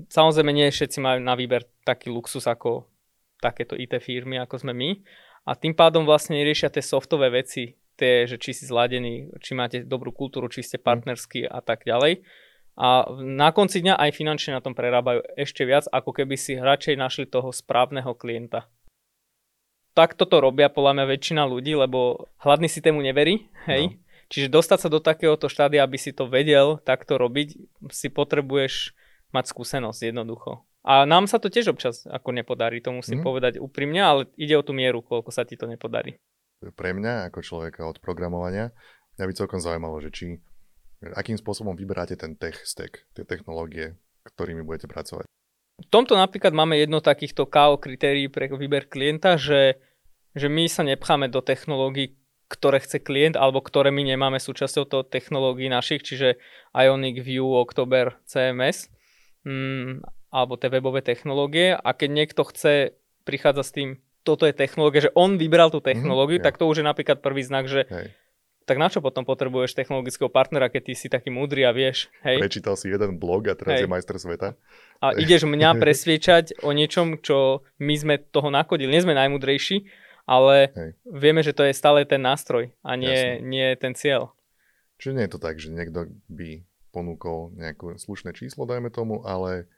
Samozrejme, 0.09 0.49
nie 0.49 0.73
všetci 0.73 0.97
majú 0.97 1.21
na 1.21 1.37
výber 1.37 1.69
taký 1.85 2.09
luxus 2.09 2.49
ako 2.49 2.89
takéto 3.41 3.77
IT 3.77 3.97
firmy, 4.01 4.37
ako 4.41 4.61
sme 4.61 4.73
my, 4.73 4.89
a 5.41 5.51
tým 5.57 5.73
pádom 5.73 6.05
vlastne 6.05 6.37
neriešia 6.37 6.69
tie 6.69 6.85
softové 6.85 7.33
veci, 7.33 7.77
tie, 7.97 8.29
že 8.29 8.37
či 8.37 8.53
si 8.53 8.69
zladený, 8.69 9.33
či 9.41 9.57
máte 9.57 9.81
dobrú 9.85 10.13
kultúru, 10.13 10.49
či 10.49 10.61
ste 10.65 10.77
partnerskí 10.77 11.45
a 11.49 11.61
tak 11.61 11.85
ďalej. 11.85 12.21
A 12.79 13.03
na 13.19 13.51
konci 13.51 13.83
dňa 13.83 13.99
aj 13.99 14.15
finančne 14.15 14.57
na 14.57 14.63
tom 14.63 14.73
prerábajú 14.73 15.21
ešte 15.35 15.67
viac, 15.67 15.85
ako 15.91 16.15
keby 16.15 16.39
si 16.39 16.55
radšej 16.57 16.95
našli 16.95 17.25
toho 17.27 17.51
správneho 17.51 18.15
klienta. 18.15 18.69
Tak 19.91 20.15
toto 20.15 20.39
robia 20.39 20.71
podľa 20.71 21.03
mňa 21.03 21.05
väčšina 21.11 21.43
ľudí, 21.43 21.75
lebo 21.75 22.31
hladný 22.39 22.71
si 22.71 22.79
tému 22.79 23.03
neverí, 23.03 23.51
hej. 23.67 23.91
No. 23.91 23.97
Čiže 24.31 24.47
dostať 24.47 24.87
sa 24.87 24.89
do 24.89 25.03
takéhoto 25.03 25.51
štádia, 25.51 25.83
aby 25.83 25.99
si 25.99 26.15
to 26.15 26.23
vedel 26.31 26.79
takto 26.79 27.19
robiť, 27.19 27.59
si 27.91 28.07
potrebuješ 28.07 28.95
mať 29.35 29.51
skúsenosť 29.51 30.15
jednoducho. 30.15 30.63
A 30.81 31.05
nám 31.05 31.29
sa 31.29 31.37
to 31.37 31.53
tiež 31.53 31.77
občas 31.77 32.09
ako 32.09 32.33
nepodarí, 32.33 32.81
to 32.81 32.89
musím 32.89 33.21
mm. 33.21 33.25
povedať 33.25 33.53
úprimne, 33.61 34.01
ale 34.01 34.21
ide 34.33 34.57
o 34.57 34.65
tú 34.65 34.73
mieru, 34.73 35.05
koľko 35.05 35.29
sa 35.29 35.45
ti 35.45 35.53
to 35.53 35.69
nepodarí. 35.69 36.17
Pre 36.61 36.91
mňa, 36.93 37.29
ako 37.29 37.39
človeka 37.45 37.85
od 37.85 38.01
programovania, 38.01 38.73
mňa 39.17 39.25
by 39.29 39.33
celkom 39.37 39.61
zaujímalo, 39.61 40.01
že 40.01 40.09
či, 40.09 40.25
akým 41.13 41.37
spôsobom 41.37 41.77
vyberáte 41.77 42.17
ten 42.17 42.33
tech 42.33 42.57
stack, 42.65 43.05
tie 43.13 43.25
technológie, 43.25 43.97
ktorými 44.25 44.65
budete 44.65 44.89
pracovať. 44.89 45.29
V 45.81 45.89
tomto 45.89 46.13
napríklad 46.13 46.53
máme 46.53 46.77
jedno 46.77 47.01
takýchto 47.01 47.49
KO 47.49 47.81
kritérií 47.81 48.29
pre 48.29 48.49
výber 48.49 48.85
klienta, 48.85 49.37
že, 49.37 49.81
že 50.37 50.45
my 50.49 50.69
sa 50.69 50.85
nepcháme 50.85 51.29
do 51.29 51.41
technológií, 51.41 52.17
ktoré 52.49 52.77
chce 52.83 53.01
klient, 53.01 53.39
alebo 53.39 53.63
ktoré 53.63 53.89
my 53.89 54.05
nemáme 54.05 54.37
súčasťou 54.37 54.85
toho 54.85 55.03
technológií 55.07 55.71
našich, 55.71 56.05
čiže 56.05 56.37
Ionic, 56.75 57.23
View, 57.23 57.47
October, 57.57 58.21
CMS. 58.29 58.91
Mm, 59.41 60.05
alebo 60.31 60.55
tie 60.55 60.71
webové 60.71 61.03
technológie 61.03 61.75
a 61.75 61.89
keď 61.91 62.09
niekto 62.09 62.41
chce, 62.47 62.95
prichádza 63.27 63.63
s 63.67 63.71
tým, 63.75 63.89
toto 64.21 64.45
je 64.45 64.53
technológia, 64.53 65.09
že 65.09 65.15
on 65.17 65.35
vybral 65.35 65.73
tú 65.73 65.81
technológiu, 65.81 66.37
mm, 66.39 66.45
tak 66.45 66.61
to 66.61 66.69
už 66.69 66.81
je 66.81 66.85
napríklad 66.85 67.19
prvý 67.25 67.41
znak, 67.41 67.65
že 67.65 67.89
hej. 67.89 68.13
tak 68.69 68.77
na 68.77 68.87
čo 68.87 69.01
potom 69.01 69.25
potrebuješ 69.25 69.73
technologického 69.73 70.29
partnera, 70.29 70.69
keď 70.69 70.81
ty 70.87 70.93
si 70.93 71.07
taký 71.09 71.33
múdry 71.33 71.65
a 71.65 71.73
vieš, 71.73 72.07
hej. 72.21 72.37
Prečítal 72.37 72.77
si 72.77 72.93
jeden 72.93 73.17
blog 73.17 73.49
a 73.49 73.57
teraz 73.57 73.81
hej. 73.81 73.83
je 73.85 73.91
majster 73.91 74.17
sveta. 74.21 74.53
A 75.01 75.17
ideš 75.17 75.49
mňa 75.49 75.77
presviečať 75.83 76.61
o 76.61 76.69
niečom, 76.69 77.17
čo 77.19 77.65
my 77.81 77.95
sme 77.97 78.15
toho 78.21 78.53
nakodili. 78.53 78.93
Nie 78.93 79.01
sme 79.01 79.17
najmudrejší, 79.17 79.89
ale 80.29 80.69
hej. 80.77 80.91
vieme, 81.09 81.41
že 81.41 81.57
to 81.57 81.65
je 81.65 81.73
stále 81.73 82.05
ten 82.05 82.21
nástroj 82.21 82.69
a 82.85 82.93
nie, 82.93 83.41
nie 83.41 83.73
ten 83.75 83.97
cieľ. 83.97 84.37
Čiže 85.01 85.17
nie 85.17 85.25
je 85.25 85.33
to 85.33 85.41
tak, 85.41 85.57
že 85.57 85.73
niekto 85.73 86.13
by 86.29 86.61
ponúkol 86.91 87.55
nejaké 87.55 87.97
slušné 87.97 88.35
číslo, 88.35 88.67
dajme 88.67 88.91
tomu, 88.91 89.23
ale 89.23 89.71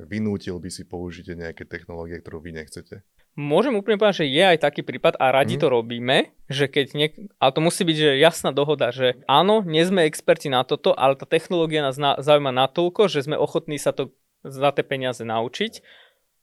vynútil 0.00 0.58
by 0.58 0.70
si 0.72 0.82
použitie 0.82 1.38
nejaké 1.38 1.68
technológie, 1.68 2.18
ktorú 2.18 2.42
vy 2.42 2.58
nechcete? 2.58 3.06
Môžem 3.34 3.74
úplne 3.74 3.98
povedať, 3.98 4.26
že 4.26 4.30
je 4.30 4.44
aj 4.46 4.62
taký 4.62 4.86
prípad 4.86 5.18
a 5.18 5.34
radi 5.34 5.58
mm. 5.58 5.62
to 5.62 5.66
robíme, 5.66 6.16
že 6.46 6.70
keď 6.70 6.86
niek- 6.94 7.18
ale 7.42 7.50
to 7.50 7.60
musí 7.66 7.82
byť 7.82 7.96
že 7.98 8.10
jasná 8.22 8.54
dohoda, 8.54 8.94
že 8.94 9.18
áno, 9.26 9.66
nie 9.66 9.82
sme 9.82 10.06
experti 10.06 10.46
na 10.46 10.62
toto, 10.62 10.94
ale 10.94 11.18
tá 11.18 11.26
technológia 11.26 11.82
nás 11.82 11.98
na- 11.98 12.14
zaujíma 12.22 12.54
natoľko, 12.54 13.10
že 13.10 13.26
sme 13.26 13.34
ochotní 13.34 13.74
sa 13.74 13.90
to 13.90 14.14
za 14.46 14.70
tie 14.70 14.86
peniaze 14.86 15.26
naučiť. 15.26 15.82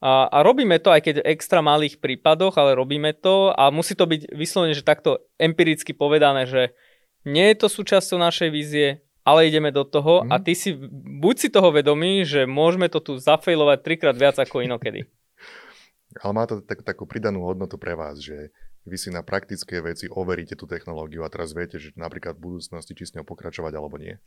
A, 0.04 0.28
a 0.28 0.38
robíme 0.44 0.82
to 0.84 0.92
aj 0.92 1.00
keď 1.06 1.16
v 1.24 1.28
extra 1.32 1.64
malých 1.64 2.04
prípadoch, 2.04 2.60
ale 2.60 2.76
robíme 2.76 3.16
to 3.16 3.56
a 3.56 3.72
musí 3.72 3.96
to 3.96 4.04
byť 4.04 4.36
vyslovene, 4.36 4.76
že 4.76 4.84
takto 4.84 5.24
empiricky 5.40 5.96
povedané, 5.96 6.44
že 6.44 6.76
nie 7.24 7.54
je 7.54 7.56
to 7.56 7.68
súčasťou 7.72 8.20
našej 8.20 8.50
vízie, 8.52 9.06
ale 9.22 9.48
ideme 9.48 9.70
do 9.70 9.86
toho 9.86 10.26
mm. 10.26 10.32
a 10.34 10.36
mhm. 10.38 10.44
ty 10.44 10.54
si, 10.58 10.70
buď 11.22 11.36
si 11.38 11.48
toho 11.54 11.70
vedomý, 11.70 12.26
že 12.26 12.50
môžeme 12.50 12.90
to 12.90 13.00
tu 13.02 13.18
zafejlovať 13.18 13.80
trikrát 13.86 14.18
viac 14.18 14.38
ako 14.38 14.66
inokedy. 14.66 15.06
Ale 16.22 16.36
má 16.36 16.44
to 16.44 16.60
tak, 16.60 16.84
takú 16.84 17.08
pridanú 17.08 17.48
hodnotu 17.48 17.80
pre 17.80 17.96
vás, 17.96 18.20
že 18.20 18.52
vy 18.84 18.98
si 18.98 19.10
na 19.14 19.22
praktické 19.22 19.80
veci 19.80 20.10
overíte 20.10 20.58
tú 20.58 20.66
technológiu 20.66 21.22
a 21.22 21.32
teraz 21.32 21.54
viete, 21.54 21.78
že 21.78 21.94
napríklad 21.94 22.36
v 22.36 22.52
budúcnosti 22.52 22.98
či 22.98 23.08
s 23.08 23.14
ňou 23.14 23.24
pokračovať 23.24 23.74
alebo 23.78 23.96
nie. 24.02 24.18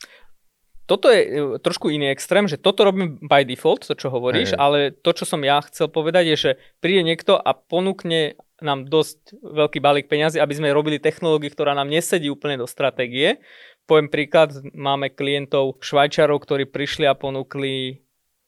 toto 0.86 1.10
je 1.10 1.20
e, 1.20 1.30
trošku 1.58 1.90
iný 1.90 2.14
extrém, 2.14 2.46
že 2.46 2.60
toto 2.60 2.86
robím 2.86 3.18
by 3.20 3.42
default, 3.42 3.84
to 3.84 3.98
čo 3.98 4.14
hovoríš, 4.14 4.54
hey. 4.54 4.60
ale 4.60 4.78
to, 4.94 5.10
čo 5.10 5.26
som 5.26 5.42
ja 5.42 5.58
chcel 5.66 5.90
povedať, 5.90 6.24
je, 6.32 6.36
že 6.36 6.50
príde 6.78 7.02
niekto 7.02 7.34
a 7.34 7.50
ponúkne 7.52 8.38
nám 8.62 8.86
dosť 8.86 9.42
veľký 9.42 9.78
balík 9.82 10.06
peňazí, 10.06 10.38
aby 10.38 10.54
sme 10.54 10.76
robili 10.76 11.02
technológiu, 11.02 11.50
ktorá 11.50 11.74
nám 11.74 11.90
nesedí 11.90 12.30
úplne 12.30 12.62
do 12.62 12.70
stratégie. 12.70 13.42
Poviem 13.84 14.08
príklad, 14.08 14.56
máme 14.72 15.12
klientov 15.12 15.76
Švajčarov, 15.84 16.40
ktorí 16.48 16.64
prišli 16.64 17.04
a 17.04 17.12
ponúkli 17.12 18.00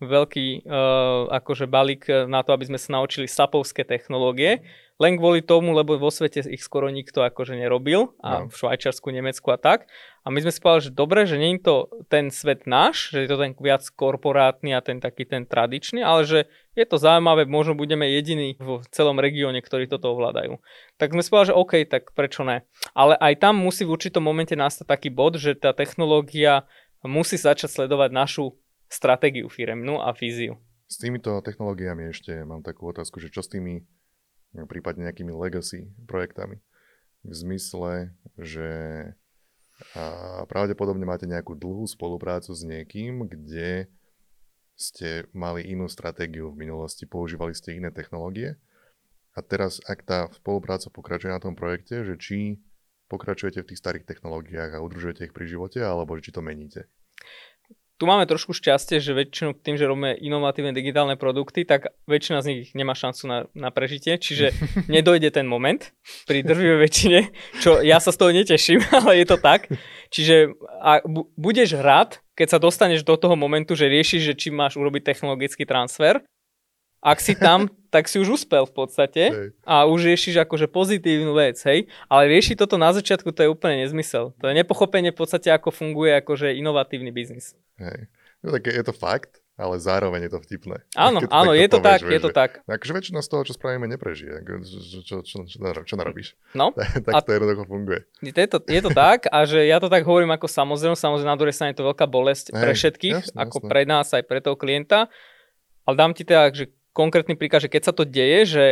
veľký 0.02 0.68
uh, 0.68 1.32
akože 1.32 1.64
balík 1.64 2.08
na 2.28 2.44
to, 2.44 2.52
aby 2.52 2.68
sme 2.68 2.78
sa 2.80 3.00
naučili 3.00 3.24
sapovské 3.24 3.84
technológie 3.84 4.60
len 4.96 5.20
kvôli 5.20 5.44
tomu, 5.44 5.76
lebo 5.76 6.00
vo 6.00 6.08
svete 6.08 6.40
ich 6.48 6.64
skoro 6.64 6.88
nikto 6.88 7.20
akože 7.20 7.52
nerobil 7.52 8.16
a 8.24 8.44
no. 8.44 8.48
v 8.48 8.54
Švajčiarsku, 8.56 9.12
Nemecku 9.12 9.52
a 9.52 9.60
tak. 9.60 9.84
A 10.24 10.32
my 10.32 10.40
sme 10.40 10.52
si 10.52 10.58
povedali, 10.58 10.88
že 10.88 10.92
dobre, 10.96 11.20
že 11.28 11.36
nie 11.36 11.60
je 11.60 11.68
to 11.68 11.76
ten 12.08 12.32
svet 12.32 12.64
náš, 12.64 13.12
že 13.12 13.24
je 13.24 13.28
to 13.28 13.36
ten 13.36 13.52
viac 13.60 13.84
korporátny 13.92 14.72
a 14.72 14.80
ten 14.80 14.96
taký 14.98 15.28
ten 15.28 15.44
tradičný, 15.44 16.00
ale 16.00 16.24
že 16.24 16.38
je 16.72 16.84
to 16.88 16.96
zaujímavé, 16.96 17.44
možno 17.44 17.76
budeme 17.76 18.08
jediní 18.08 18.56
v 18.56 18.80
celom 18.88 19.20
regióne, 19.20 19.60
ktorí 19.60 19.84
toto 19.84 20.16
ovládajú. 20.16 20.58
Tak 20.96 21.12
sme 21.12 21.20
si 21.20 21.28
povedali, 21.28 21.50
že 21.52 21.60
OK, 21.60 21.72
tak 21.92 22.02
prečo 22.16 22.42
ne. 22.48 22.64
Ale 22.96 23.20
aj 23.20 23.44
tam 23.44 23.60
musí 23.60 23.84
v 23.84 23.92
určitom 23.92 24.24
momente 24.24 24.56
nastať 24.56 24.88
taký 24.88 25.12
bod, 25.12 25.36
že 25.36 25.52
tá 25.60 25.76
technológia 25.76 26.64
musí 27.04 27.36
začať 27.36 27.68
sledovať 27.68 28.10
našu 28.16 28.56
stratégiu 28.86 29.50
firemnú 29.50 29.98
a 30.00 30.14
víziu. 30.14 30.58
S 30.86 31.02
týmito 31.02 31.34
technológiami 31.42 32.14
ešte 32.14 32.46
mám 32.46 32.62
takú 32.62 32.86
otázku, 32.90 33.18
že 33.18 33.30
čo 33.30 33.42
s 33.42 33.50
tými 33.50 33.82
prípadne 34.70 35.10
nejakými 35.10 35.34
legacy 35.34 35.90
projektami. 36.06 36.62
V 37.26 37.32
zmysle, 37.34 38.14
že 38.38 38.70
pravdepodobne 40.48 41.04
máte 41.04 41.28
nejakú 41.28 41.58
dlhú 41.58 41.84
spoluprácu 41.84 42.54
s 42.54 42.62
niekým, 42.64 43.28
kde 43.28 43.90
ste 44.76 45.28
mali 45.36 45.66
inú 45.68 45.88
stratégiu 45.88 46.52
v 46.52 46.64
minulosti, 46.64 47.04
používali 47.04 47.52
ste 47.52 47.76
iné 47.76 47.92
technológie 47.92 48.56
a 49.36 49.44
teraz, 49.44 49.84
ak 49.84 50.00
tá 50.04 50.32
spolupráca 50.32 50.88
pokračuje 50.88 51.28
na 51.28 51.40
tom 51.40 51.52
projekte, 51.52 52.04
že 52.08 52.16
či 52.16 52.56
pokračujete 53.12 53.60
v 53.60 53.68
tých 53.68 53.80
starých 53.80 54.08
technológiách 54.08 54.76
a 54.76 54.84
udržujete 54.84 55.28
ich 55.28 55.36
pri 55.36 55.44
živote, 55.44 55.84
alebo 55.84 56.16
či 56.16 56.32
to 56.32 56.40
meníte? 56.40 56.88
Tu 57.96 58.04
máme 58.04 58.28
trošku 58.28 58.52
šťastie, 58.52 59.00
že 59.00 59.16
väčšinou 59.16 59.56
tým, 59.56 59.80
že 59.80 59.88
robíme 59.88 60.12
inovatívne 60.20 60.76
digitálne 60.76 61.16
produkty, 61.16 61.64
tak 61.64 61.96
väčšina 62.04 62.44
z 62.44 62.46
nich 62.52 62.60
nemá 62.76 62.92
šancu 62.92 63.24
na, 63.24 63.38
na 63.56 63.72
prežitie, 63.72 64.20
čiže 64.20 64.52
nedojde 64.92 65.32
ten 65.32 65.48
moment 65.48 65.96
pri 66.28 66.44
drvivej 66.44 66.78
väčšine, 66.84 67.20
čo 67.64 67.80
ja 67.80 67.96
sa 67.96 68.12
z 68.12 68.20
toho 68.20 68.30
neteším, 68.36 68.84
ale 69.00 69.24
je 69.24 69.26
to 69.26 69.40
tak. 69.40 69.72
Čiže 70.12 70.52
a 70.84 71.00
bu- 71.08 71.32
budeš 71.40 71.80
rád, 71.80 72.20
keď 72.36 72.56
sa 72.56 72.58
dostaneš 72.60 73.00
do 73.00 73.16
toho 73.16 73.34
momentu, 73.34 73.72
že 73.72 73.88
riešiš, 73.88 74.22
že 74.22 74.34
či 74.36 74.48
máš 74.52 74.76
urobiť 74.76 75.02
technologický 75.02 75.64
transfer. 75.64 76.20
Ak 77.00 77.24
si 77.24 77.32
tam, 77.32 77.72
tak 77.96 78.12
si 78.12 78.20
už 78.20 78.36
uspel 78.36 78.68
v 78.68 78.74
podstate 78.76 79.24
a 79.64 79.88
už 79.88 80.12
riešiš 80.12 80.44
akože 80.44 80.68
pozitívnu 80.68 81.32
vec, 81.32 81.56
hej. 81.64 81.88
Ale 82.12 82.28
riešiť 82.28 82.60
toto 82.60 82.76
na 82.76 82.92
začiatku, 82.92 83.32
to 83.32 83.40
je 83.40 83.48
úplne 83.48 83.80
nezmysel. 83.88 84.36
To 84.36 84.52
je 84.52 84.54
nepochopenie 84.54 85.16
v 85.16 85.18
podstate, 85.24 85.48
ako 85.48 85.72
funguje 85.72 86.12
akože 86.20 86.52
inovatívny 86.60 87.08
biznis. 87.08 87.56
Hej. 87.80 88.12
No 88.44 88.52
tak 88.52 88.68
je 88.68 88.84
to 88.84 88.92
fakt, 88.92 89.40
ale 89.56 89.80
zároveň 89.80 90.28
je 90.28 90.36
to 90.36 90.40
vtipné. 90.44 90.84
Áno, 90.92 91.18
Keď 91.24 91.32
áno, 91.32 91.56
je 91.56 91.66
to 91.72 91.78
tak, 91.80 92.04
vieš, 92.04 92.12
je 92.12 92.20
to 92.20 92.30
tak. 92.36 92.50
Takže 92.68 92.92
väčšina 92.92 93.20
z 93.24 93.28
toho, 93.32 93.42
čo 93.48 93.56
spravíme, 93.56 93.88
neprežije. 93.88 94.44
Čo, 94.44 94.54
čo, 95.00 95.16
čo, 95.24 95.38
čo, 95.48 95.72
čo 95.80 95.94
narobíš? 95.96 96.36
No. 96.52 96.76
tak 97.08 97.12
a 97.16 97.18
to 97.24 97.32
jednoducho 97.32 97.64
funguje. 97.64 98.04
Je 98.20 98.46
to, 98.46 98.60
je 98.60 98.80
to 98.84 98.92
tak 98.92 99.24
a 99.32 99.38
že 99.48 99.64
ja 99.64 99.80
to 99.80 99.88
tak 99.88 100.04
hovorím 100.04 100.36
ako 100.36 100.44
samozrejme, 100.44 100.92
samozrejme 100.92 101.32
na 101.32 101.40
druhej 101.40 101.56
strane 101.56 101.72
je 101.72 101.80
to 101.80 101.88
veľká 101.88 102.04
bolesť 102.04 102.52
Hej, 102.52 102.60
pre 102.60 102.72
všetkých, 102.76 103.16
jasne, 103.24 103.38
ako 103.40 103.56
jasne. 103.64 103.70
pre 103.72 103.82
nás 103.88 104.06
aj 104.12 104.22
pre 104.28 104.38
toho 104.44 104.56
klienta. 104.60 105.08
Ale 105.86 105.94
dám 105.96 106.12
ti 106.12 106.26
teda, 106.26 106.52
že 106.52 106.75
konkrétny 106.96 107.36
príklad, 107.36 107.68
že 107.68 107.72
keď 107.72 107.82
sa 107.84 107.92
to 107.92 108.08
deje, 108.08 108.40
že 108.48 108.64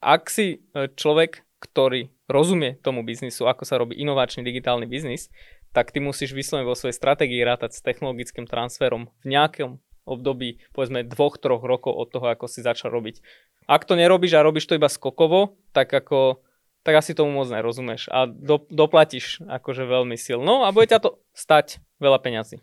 ak 0.00 0.32
si 0.32 0.64
e, 0.72 0.88
človek, 0.96 1.44
ktorý 1.60 2.08
rozumie 2.26 2.80
tomu 2.80 3.04
biznisu, 3.04 3.44
ako 3.44 3.68
sa 3.68 3.76
robí 3.76 4.00
inovačný 4.00 4.40
digitálny 4.40 4.88
biznis, 4.88 5.28
tak 5.76 5.92
ty 5.92 6.00
musíš 6.00 6.32
vyslovene 6.32 6.64
vo 6.64 6.72
svojej 6.72 6.96
stratégii 6.96 7.44
rátať 7.44 7.76
s 7.76 7.84
technologickým 7.84 8.48
transferom 8.48 9.12
v 9.22 9.26
nejakom 9.36 9.78
období, 10.08 10.64
povedzme 10.74 11.06
dvoch, 11.06 11.38
troch 11.38 11.62
rokov 11.62 11.94
od 11.94 12.08
toho, 12.10 12.26
ako 12.32 12.50
si 12.50 12.64
začal 12.64 12.90
robiť. 12.90 13.22
Ak 13.70 13.86
to 13.86 13.94
nerobíš 13.94 14.34
a 14.34 14.42
robíš 14.42 14.66
to 14.66 14.74
iba 14.74 14.90
skokovo, 14.90 15.54
tak 15.70 15.92
ako 15.92 16.42
tak 16.82 16.98
asi 16.98 17.14
tomu 17.14 17.30
moc 17.30 17.46
nerozumieš 17.46 18.10
a 18.10 18.26
do, 18.26 18.66
doplatíš 18.66 19.38
akože 19.46 19.86
veľmi 19.86 20.18
silno 20.18 20.66
a 20.66 20.74
bude 20.74 20.90
ťa 20.90 20.98
to 20.98 21.22
stať 21.30 21.78
veľa 22.02 22.18
peňazí. 22.18 22.58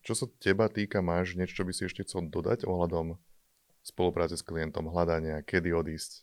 Čo 0.00 0.16
sa 0.16 0.26
teba 0.40 0.72
týka, 0.72 1.04
máš 1.04 1.36
niečo, 1.36 1.60
čo 1.60 1.68
by 1.68 1.72
si 1.76 1.84
ešte 1.84 2.08
chcel 2.08 2.32
dodať 2.32 2.64
ohľadom 2.64 3.20
spolupráce 3.82 4.38
s 4.38 4.46
klientom, 4.46 4.88
hľadania, 4.88 5.42
kedy 5.42 5.74
odísť? 5.74 6.22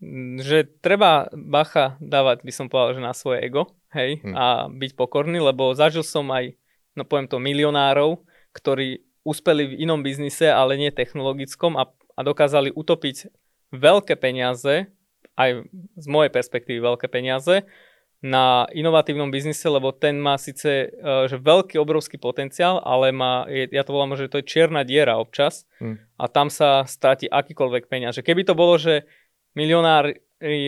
Mm, 0.00 0.40
že 0.40 0.64
treba 0.80 1.28
bacha 1.34 2.00
dávať, 2.00 2.46
by 2.46 2.52
som 2.54 2.66
povedal, 2.72 2.96
že 2.96 3.02
na 3.04 3.12
svoje 3.12 3.44
ego, 3.44 3.76
hej, 3.92 4.22
hm. 4.24 4.34
a 4.34 4.46
byť 4.72 4.96
pokorný, 4.96 5.42
lebo 5.42 5.76
zažil 5.76 6.06
som 6.06 6.24
aj, 6.32 6.56
no 6.96 7.04
poviem 7.04 7.28
to, 7.28 7.36
milionárov, 7.42 8.22
ktorí 8.56 9.04
uspeli 9.26 9.76
v 9.76 9.84
inom 9.84 10.00
biznise, 10.00 10.48
ale 10.48 10.80
nie 10.80 10.88
technologickom 10.88 11.76
a, 11.76 11.84
a 12.16 12.20
dokázali 12.24 12.72
utopiť 12.72 13.28
veľké 13.70 14.16
peniaze, 14.16 14.88
aj 15.36 15.50
z 15.96 16.06
mojej 16.08 16.32
perspektívy 16.32 16.80
veľké 16.80 17.06
peniaze, 17.12 17.68
na 18.20 18.68
inovatívnom 18.76 19.32
biznise, 19.32 19.64
lebo 19.64 19.96
ten 19.96 20.20
má 20.20 20.36
síce 20.36 20.92
uh, 20.92 21.24
že 21.24 21.40
veľký, 21.40 21.80
obrovský 21.80 22.20
potenciál, 22.20 22.76
ale 22.84 23.16
má, 23.16 23.48
ja 23.48 23.80
to 23.80 23.96
volám, 23.96 24.12
že 24.16 24.28
to 24.28 24.44
je 24.44 24.48
čierna 24.48 24.84
diera 24.84 25.16
občas 25.16 25.64
hmm. 25.80 26.20
a 26.20 26.24
tam 26.28 26.52
sa 26.52 26.84
stráti 26.84 27.32
akýkoľvek 27.32 27.88
peniaz. 27.88 28.20
Že 28.20 28.28
keby 28.28 28.42
to 28.44 28.52
bolo, 28.52 28.76
že 28.76 29.08
milionári 29.56 30.20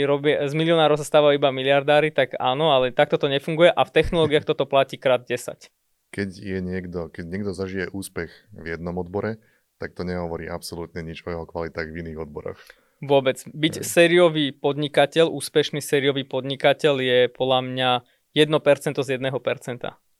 robia, 0.04 0.44
z 0.44 0.52
milionárov 0.52 1.00
sa 1.00 1.06
stávajú 1.08 1.40
iba 1.40 1.48
miliardári, 1.48 2.12
tak 2.12 2.36
áno, 2.36 2.72
ale 2.76 2.92
takto 2.92 3.16
to 3.16 3.32
nefunguje 3.32 3.72
a 3.72 3.82
v 3.84 3.94
technológiách 3.94 4.44
toto 4.44 4.68
platí 4.68 5.00
krát 5.00 5.24
10. 5.24 5.72
Keď 6.12 6.30
je 6.36 6.58
niekto, 6.60 7.08
keď 7.08 7.24
niekto 7.24 7.52
zažije 7.56 7.88
úspech 7.88 8.28
v 8.52 8.64
jednom 8.68 8.92
odbore, 9.00 9.40
tak 9.80 9.96
to 9.96 10.04
nehovorí 10.04 10.44
absolútne 10.46 11.00
nič 11.00 11.24
o 11.24 11.32
jeho 11.32 11.48
kvalitách 11.48 11.88
v 11.88 12.04
iných 12.04 12.20
odboroch. 12.20 12.60
Vôbec. 13.02 13.42
Byť 13.50 13.82
Hej. 13.82 13.84
sériový 13.84 14.46
podnikateľ, 14.54 15.26
úspešný 15.34 15.82
sériový 15.82 16.22
podnikateľ 16.22 16.94
je 17.02 17.18
podľa 17.34 17.60
mňa 17.66 17.90
1% 18.38 18.94
z 18.94 19.08
1%. 19.18 19.26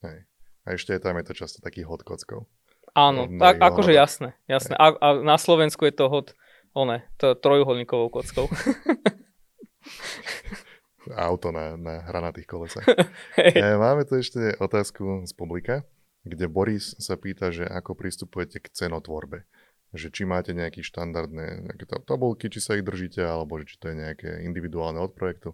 Hej. 0.03 0.19
A 0.63 0.69
ešte 0.75 0.91
je 0.95 1.01
tam 1.03 1.15
je 1.19 1.25
to 1.31 1.35
často 1.35 1.63
taký 1.63 1.87
hod 1.87 2.03
kockov. 2.03 2.51
Áno, 2.93 3.25
tak, 3.41 3.63
akože 3.63 3.95
jasné. 3.95 4.37
jasné. 4.51 4.77
A, 4.77 4.93
a 4.93 5.09
na 5.23 5.41
Slovensku 5.41 5.89
je 5.89 5.95
to 5.97 6.13
hod 6.13 6.37
one, 6.75 7.07
to 7.17 7.35
trojuholníkovou 7.39 8.09
kockou. 8.13 8.49
Auto 11.19 11.51
na, 11.51 11.75
na 11.77 12.05
hranatých 12.07 12.47
kolesách. 12.47 12.87
Hey. 13.39 13.57
E, 13.57 13.75
máme 13.81 14.05
tu 14.05 14.21
ešte 14.21 14.55
otázku 14.61 15.25
z 15.25 15.33
publika, 15.33 15.83
kde 16.23 16.47
Boris 16.47 16.95
sa 17.01 17.17
pýta, 17.17 17.49
že 17.49 17.65
ako 17.65 17.97
pristupujete 17.97 18.61
k 18.61 18.69
cenotvorbe 18.71 19.49
že 19.93 20.09
či 20.09 20.25
máte 20.25 20.57
nejaké 20.57 20.81
štandardné 20.81 21.69
nejaké 21.69 21.85
tabulky, 22.09 22.49
či 22.49 22.65
sa 22.65 22.77
ich 22.77 22.85
držíte, 22.85 23.21
alebo 23.21 23.61
že 23.61 23.69
či 23.69 23.77
to 23.77 23.93
je 23.93 23.97
nejaké 23.97 24.29
individuálne 24.49 24.97
od 24.97 25.13
projektu. 25.13 25.53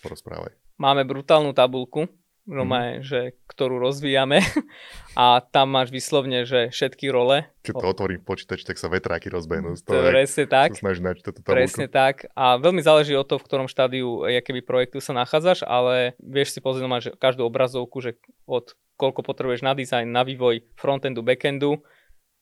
Porozprávaj. 0.00 0.56
Máme 0.78 1.04
brutálnu 1.04 1.52
tabulku, 1.52 2.06
mm. 2.48 3.04
že, 3.04 3.36
ktorú 3.44 3.76
rozvíjame 3.76 4.40
a 5.20 5.44
tam 5.44 5.74
máš 5.74 5.92
vyslovne, 5.92 6.48
že 6.48 6.72
všetky 6.72 7.12
role. 7.12 7.44
Keď 7.60 7.74
to 7.76 7.86
otvorím 7.92 8.24
počítač, 8.24 8.64
tak 8.64 8.80
sa 8.80 8.88
vetráky 8.88 9.28
rozbehnú. 9.28 9.76
To 9.84 9.92
presne 10.08 10.48
tak. 10.48 10.80
túto 11.20 11.44
tabulku. 11.44 11.52
Presne 11.52 11.86
tak. 11.92 12.30
A 12.32 12.56
veľmi 12.56 12.80
záleží 12.80 13.12
od 13.12 13.28
toho, 13.28 13.42
v 13.42 13.46
ktorom 13.46 13.68
štádiu 13.68 14.24
keby 14.24 14.64
projektu 14.64 15.04
sa 15.04 15.12
nachádzaš, 15.12 15.66
ale 15.68 16.16
vieš 16.22 16.56
si 16.56 16.64
pozrieť, 16.64 16.88
máš 16.88 17.04
každú 17.20 17.44
obrazovku, 17.44 18.00
že 18.00 18.16
od 18.48 18.72
koľko 18.98 19.22
potrebuješ 19.22 19.62
na 19.62 19.76
dizajn, 19.76 20.10
na 20.10 20.26
vývoj 20.26 20.64
frontendu, 20.74 21.22
backendu, 21.22 21.84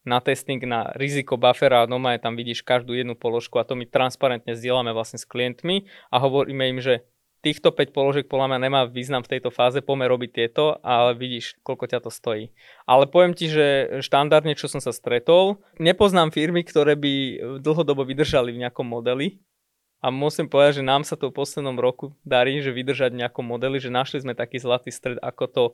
na 0.07 0.23
testing, 0.23 0.63
na 0.63 0.95
riziko 0.95 1.35
buffera 1.35 1.83
a 1.83 1.91
doma 1.91 2.15
tam 2.23 2.39
vidíš 2.39 2.63
každú 2.63 2.95
jednu 2.95 3.19
položku 3.19 3.59
a 3.59 3.67
to 3.67 3.75
my 3.75 3.85
transparentne 3.85 4.55
zdieľame 4.55 4.95
vlastne 4.95 5.19
s 5.19 5.27
klientmi 5.27 5.91
a 6.15 6.17
hovoríme 6.23 6.71
im, 6.71 6.79
že 6.79 7.03
týchto 7.43 7.75
5 7.75 7.95
položiek 7.95 8.27
podľa 8.27 8.55
mňa 8.55 8.59
nemá 8.59 8.81
význam 8.87 9.23
v 9.27 9.37
tejto 9.37 9.51
fáze, 9.51 9.79
poďme 9.83 10.11
robiť 10.11 10.31
tieto, 10.31 10.79
ale 10.83 11.19
vidíš, 11.19 11.59
koľko 11.63 11.91
ťa 11.91 11.99
to 12.07 12.11
stojí. 12.11 12.55
Ale 12.87 13.07
poviem 13.11 13.35
ti, 13.35 13.47
že 13.51 13.99
štandardne, 14.03 14.55
čo 14.59 14.71
som 14.71 14.83
sa 14.83 14.91
stretol, 14.91 15.63
nepoznám 15.79 16.35
firmy, 16.35 16.63
ktoré 16.63 16.99
by 16.99 17.13
dlhodobo 17.63 18.03
vydržali 18.03 18.51
v 18.55 18.63
nejakom 18.67 18.87
modeli, 18.87 19.43
a 20.05 20.13
musím 20.13 20.47
povedať, 20.47 20.85
že 20.85 20.85
nám 20.87 21.03
sa 21.03 21.17
to 21.17 21.33
v 21.33 21.39
poslednom 21.41 21.81
roku 21.81 22.15
darí, 22.23 22.61
že 22.61 22.71
vydržať 22.71 23.17
nejakom 23.17 23.43
modeli, 23.43 23.81
že 23.81 23.89
našli 23.89 24.21
sme 24.23 24.37
taký 24.37 24.61
zlatý 24.61 24.93
stred, 24.93 25.17
ako 25.19 25.45
to 25.49 25.65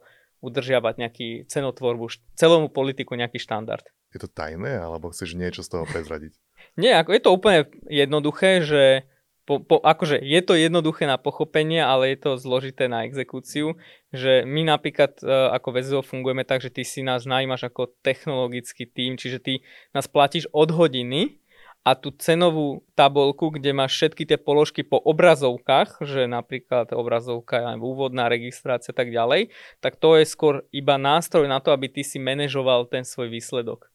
udržiavať 0.40 0.94
nejaký 0.98 1.28
cenotvorbu, 1.50 2.08
celomu 2.38 2.70
politiku 2.70 3.18
nejaký 3.18 3.42
štandard. 3.42 3.84
Je 4.12 4.20
to 4.20 4.28
tajné, 4.28 4.76
alebo 4.76 5.08
chceš 5.08 5.34
niečo 5.34 5.64
z 5.64 5.72
toho 5.72 5.84
prezradiť? 5.88 6.36
Nie, 6.76 7.00
ako 7.00 7.10
je 7.12 7.22
to 7.24 7.30
úplne 7.32 7.60
jednoduché, 7.88 8.64
že 8.64 9.08
po, 9.42 9.58
po, 9.58 9.82
akože 9.82 10.22
je 10.22 10.40
to 10.40 10.54
jednoduché 10.54 11.04
na 11.04 11.18
pochopenie, 11.18 11.82
ale 11.82 12.14
je 12.14 12.18
to 12.22 12.30
zložité 12.38 12.86
na 12.86 13.02
exekúciu, 13.02 13.74
že 14.14 14.46
my 14.46 14.62
napríklad 14.62 15.18
e, 15.18 15.26
ako 15.26 15.68
VZO 15.74 16.00
fungujeme 16.06 16.46
tak, 16.46 16.62
že 16.62 16.70
ty 16.70 16.86
si 16.86 17.02
nás 17.02 17.26
najímaš 17.26 17.66
ako 17.66 17.90
technologický 18.06 18.86
tým, 18.86 19.18
čiže 19.18 19.38
ty 19.42 19.54
nás 19.90 20.06
platíš 20.06 20.46
od 20.54 20.70
hodiny 20.70 21.42
a 21.82 21.98
tú 21.98 22.14
cenovú 22.14 22.86
tabulku, 22.94 23.50
kde 23.50 23.74
máš 23.74 23.98
všetky 23.98 24.22
tie 24.22 24.38
položky 24.38 24.86
po 24.86 25.02
obrazovkách, 25.02 26.06
že 26.06 26.30
napríklad 26.30 26.94
obrazovka, 26.94 27.74
úvodná 27.82 28.30
registrácia 28.30 28.94
a 28.94 28.96
tak 28.96 29.10
ďalej, 29.10 29.50
tak 29.82 29.98
to 29.98 30.14
je 30.14 30.24
skôr 30.24 30.62
iba 30.70 30.94
nástroj 30.94 31.50
na 31.50 31.58
to, 31.58 31.74
aby 31.74 31.90
ty 31.90 32.06
si 32.06 32.22
manažoval 32.22 32.86
ten 32.86 33.02
svoj 33.02 33.34
výsledok. 33.34 33.91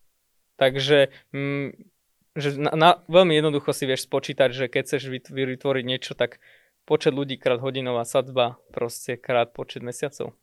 Takže 0.58 1.14
mm, 1.32 1.70
že 2.38 2.54
na, 2.54 2.72
na, 2.78 2.90
veľmi 3.10 3.34
jednoducho 3.34 3.74
si 3.74 3.90
vieš 3.90 4.06
spočítať, 4.06 4.54
že 4.54 4.66
keď 4.70 4.82
chceš 4.86 5.10
vytvoriť 5.26 5.84
niečo, 5.84 6.14
tak 6.14 6.38
počet 6.86 7.18
ľudí 7.18 7.42
krát 7.42 7.58
hodinová 7.58 8.06
sadzba 8.06 8.62
proste 8.70 9.18
krát 9.18 9.58
počet 9.58 9.82
mesiacov. 9.82 10.38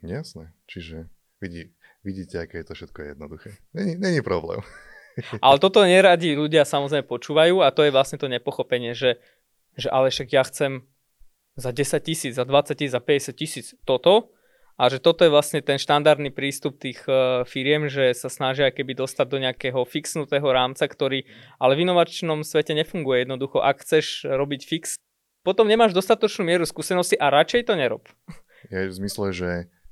Jasné, 0.00 0.56
čiže 0.64 1.12
vidí, 1.44 1.76
vidíte, 2.00 2.40
aké 2.40 2.64
je 2.64 2.66
to 2.72 2.74
všetko 2.74 2.98
jednoduché. 3.12 3.60
Není, 3.76 4.00
není 4.00 4.20
problém. 4.24 4.64
Ale 5.44 5.60
toto 5.60 5.84
neradi 5.84 6.32
ľudia 6.32 6.64
samozrejme 6.64 7.04
počúvajú 7.04 7.60
a 7.60 7.68
to 7.68 7.84
je 7.84 7.92
vlastne 7.92 8.16
to 8.16 8.32
nepochopenie, 8.32 8.96
že, 8.96 9.20
že 9.76 9.92
ale 9.92 10.08
však 10.08 10.28
ja 10.32 10.42
chcem 10.48 10.88
za 11.60 11.70
10 11.76 12.00
tisíc, 12.00 12.32
za 12.32 12.48
20 12.48 12.72
tisíc, 12.72 12.96
za 12.96 13.02
50 13.02 13.36
tisíc 13.36 13.66
toto 13.84 14.32
a 14.80 14.88
že 14.88 14.96
toto 14.96 15.28
je 15.28 15.30
vlastne 15.30 15.60
ten 15.60 15.76
štandardný 15.76 16.32
prístup 16.32 16.80
tých 16.80 17.04
uh, 17.04 17.44
firiem, 17.44 17.92
že 17.92 18.16
sa 18.16 18.32
snažia 18.32 18.72
keby 18.72 18.96
dostať 18.96 19.26
do 19.28 19.36
nejakého 19.36 19.84
fixnutého 19.84 20.48
rámca, 20.48 20.88
ktorý 20.88 21.28
ale 21.60 21.76
v 21.76 21.84
inovačnom 21.84 22.40
svete 22.40 22.72
nefunguje 22.72 23.28
jednoducho. 23.28 23.60
Ak 23.60 23.84
chceš 23.84 24.24
robiť 24.24 24.60
fix, 24.64 24.96
potom 25.44 25.68
nemáš 25.68 25.92
dostatočnú 25.92 26.48
mieru 26.48 26.64
skúsenosti 26.64 27.20
a 27.20 27.28
radšej 27.28 27.68
to 27.68 27.76
nerob. 27.76 28.08
Je 28.72 28.88
v 28.88 28.96
zmysle, 28.96 29.36
že 29.36 29.48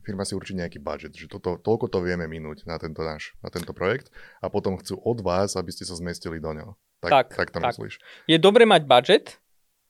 firma 0.09 0.25
si 0.25 0.33
určí 0.33 0.57
nejaký 0.57 0.81
budget, 0.81 1.13
že 1.13 1.29
toto, 1.29 1.61
toľko 1.61 1.93
to 1.93 2.01
vieme 2.01 2.25
minúť 2.25 2.65
na 2.65 2.81
tento 2.81 3.05
náš, 3.05 3.37
na 3.45 3.53
tento 3.53 3.77
projekt 3.77 4.09
a 4.41 4.49
potom 4.49 4.81
chcú 4.81 4.97
od 5.05 5.21
vás, 5.21 5.53
aby 5.53 5.69
ste 5.69 5.85
sa 5.85 6.01
zmestili 6.01 6.41
do 6.41 6.49
neho. 6.57 6.73
Tak, 7.05 7.13
tak, 7.13 7.27
tak 7.37 7.49
to 7.53 7.61
tak. 7.61 7.77
myslíš. 7.77 7.95
Je 8.25 8.39
dobre 8.41 8.65
mať 8.65 8.89
budget, 8.89 9.37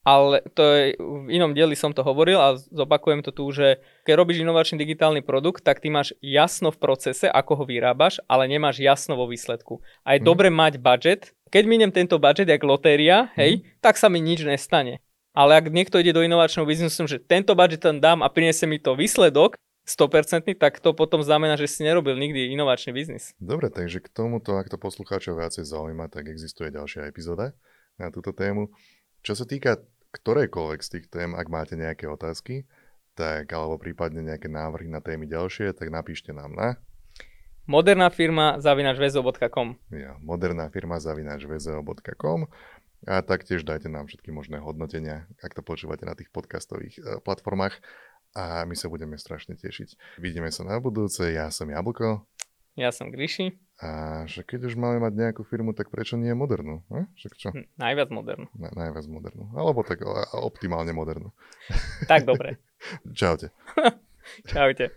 ale 0.09 0.41
to 0.57 0.65
je, 0.65 0.97
v 0.97 1.29
inom 1.29 1.53
dieli 1.53 1.77
som 1.77 1.93
to 1.93 2.01
hovoril 2.01 2.41
a 2.41 2.57
zopakujem 2.57 3.21
to 3.21 3.29
tu, 3.29 3.45
že 3.53 3.85
keď 4.09 4.17
robíš 4.17 4.41
inovačný 4.41 4.81
digitálny 4.81 5.21
produkt, 5.21 5.61
tak 5.61 5.85
ty 5.85 5.93
máš 5.93 6.17
jasno 6.25 6.73
v 6.73 6.81
procese, 6.81 7.29
ako 7.29 7.61
ho 7.61 7.65
vyrábaš, 7.69 8.17
ale 8.25 8.49
nemáš 8.49 8.81
jasno 8.81 9.21
vo 9.21 9.29
výsledku. 9.29 9.85
A 10.09 10.17
je 10.17 10.25
mm. 10.25 10.27
dobre 10.27 10.49
mať 10.49 10.81
budget. 10.81 11.37
Keď 11.53 11.65
miniem 11.69 11.93
tento 11.93 12.17
budget, 12.17 12.49
jak 12.49 12.65
lotéria, 12.65 13.29
hej, 13.37 13.61
mm. 13.61 13.85
tak 13.85 14.01
sa 14.01 14.09
mi 14.09 14.25
nič 14.25 14.49
nestane. 14.49 15.05
Ale 15.37 15.61
ak 15.61 15.69
niekto 15.69 16.01
ide 16.01 16.17
do 16.17 16.25
inovačného 16.25 16.65
biznesu, 16.65 17.05
že 17.05 17.21
tento 17.21 17.53
budget 17.53 17.85
tam 17.85 18.01
dám 18.01 18.25
a 18.25 18.33
priniesie 18.33 18.65
mi 18.65 18.81
to 18.81 18.97
výsledok, 18.97 19.61
100%, 19.85 20.57
tak 20.57 20.81
to 20.85 20.93
potom 20.93 21.25
znamená, 21.25 21.57
že 21.57 21.69
si 21.69 21.81
nerobil 21.81 22.13
nikdy 22.17 22.53
inovačný 22.53 22.93
biznis. 22.93 23.33
Dobre, 23.41 23.73
takže 23.73 24.05
k 24.05 24.09
tomuto, 24.13 24.57
ak 24.61 24.69
to 24.69 24.77
poslucháčov 24.77 25.41
viacej 25.41 25.65
zaujíma, 25.65 26.13
tak 26.13 26.29
existuje 26.29 26.69
ďalšia 26.69 27.09
epizóda 27.09 27.57
na 27.97 28.13
túto 28.13 28.37
tému. 28.37 28.69
Čo 29.25 29.33
sa 29.33 29.45
týka 29.49 29.81
ktorejkoľvek 30.13 30.81
z 30.81 30.89
tých 30.99 31.07
tém, 31.13 31.37
ak 31.37 31.47
máte 31.53 31.75
nejaké 31.77 32.09
otázky, 32.09 32.65
tak 33.19 33.51
alebo 33.51 33.77
prípadne 33.77 34.23
nejaké 34.23 34.47
návrhy 34.47 34.87
na 34.89 35.03
témy 35.03 35.27
ďalšie, 35.27 35.75
tak 35.75 35.91
napíšte 35.91 36.31
nám 36.31 36.55
na 36.55 36.79
moderná 37.69 38.09
firma 38.09 38.57
zavinačvezo.com 38.59 39.69
Ja, 39.93 40.17
moderná 40.25 40.73
firma 40.73 40.97
zavinačvezo.com 40.97 42.49
a 43.07 43.15
taktiež 43.23 43.63
dajte 43.63 43.93
nám 43.93 44.11
všetky 44.11 44.33
možné 44.35 44.59
hodnotenia, 44.59 45.29
ak 45.45 45.55
to 45.55 45.63
počúvate 45.63 46.03
na 46.03 46.19
tých 46.19 46.33
podcastových 46.35 46.95
e, 46.99 47.01
platformách 47.23 47.79
a 48.35 48.67
my 48.67 48.75
sa 48.75 48.91
budeme 48.91 49.15
strašne 49.21 49.55
tešiť. 49.55 50.19
Vidíme 50.19 50.51
sa 50.51 50.67
na 50.67 50.83
budúce, 50.83 51.23
ja 51.31 51.53
som 51.55 51.71
Jablko. 51.71 52.27
Ja 52.79 52.95
som 52.95 53.11
Gríši. 53.11 53.59
A 53.83 54.23
že 54.31 54.47
keď 54.47 54.71
už 54.71 54.79
máme 54.79 55.03
mať 55.03 55.19
nejakú 55.19 55.43
firmu, 55.43 55.75
tak 55.75 55.91
prečo 55.91 56.15
nie 56.15 56.31
modernú? 56.31 56.87
Ne? 56.95 57.11
Však 57.19 57.33
čo? 57.35 57.49
Hm, 57.51 57.67
najviac 57.75 58.09
modernú. 58.15 58.47
Na, 58.55 58.71
najviac 58.71 59.07
modernú. 59.11 59.51
Alebo 59.59 59.83
tak 59.83 60.07
optimálne 60.39 60.95
modernú. 60.95 61.35
Tak 62.07 62.23
dobre. 62.23 62.63
Čaute. 63.19 63.51
Čaute. 64.51 64.95